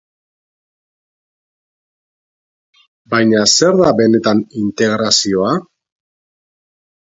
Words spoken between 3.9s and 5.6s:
benetan integrazioa?